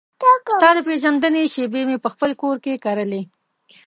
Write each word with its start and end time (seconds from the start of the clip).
ستا 0.53 0.69
د 0.75 0.79
پیژندنې 0.87 1.43
شیبې 1.53 1.81
مې 1.89 1.97
پخپل 2.05 2.31
کور 2.41 2.55
کې 2.63 2.81
کرلې 2.85 3.21